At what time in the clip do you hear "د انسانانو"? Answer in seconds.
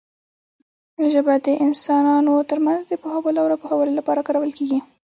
1.45-2.33